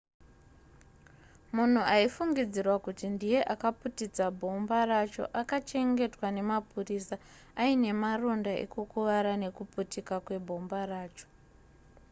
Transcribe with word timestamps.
munhu 1.55 1.81
aifungidzirwa 1.95 2.75
kuti 2.85 3.05
ndiye 3.15 3.39
akaputitsa 3.53 4.25
bhomba 4.39 4.77
racho 4.91 5.23
akachengetwa 5.41 6.27
nemapurisa 6.37 7.15
aine 7.61 7.89
maronda 8.01 8.51
ekukuvara 8.63 9.31
nekuputika 9.43 10.15
kwebhomba 10.25 10.79
racho 10.91 11.27